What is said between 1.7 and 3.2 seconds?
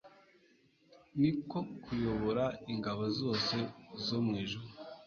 kuyobora ingabo